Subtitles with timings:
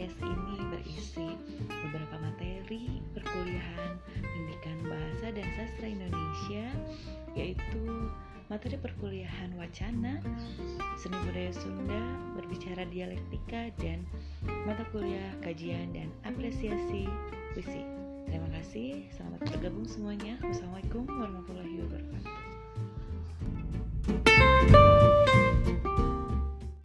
[0.00, 1.28] podcast ini berisi
[1.68, 6.64] beberapa materi perkuliahan pendidikan bahasa dan sastra Indonesia
[7.36, 8.08] yaitu
[8.48, 10.24] materi perkuliahan wacana,
[10.96, 12.00] seni budaya Sunda,
[12.32, 14.08] berbicara dialektika, dan
[14.64, 17.04] mata kuliah kajian dan apresiasi
[17.52, 17.84] puisi.
[18.24, 20.40] Terima kasih, selamat bergabung semuanya.
[20.40, 21.69] Wassalamualaikum warahmatullahi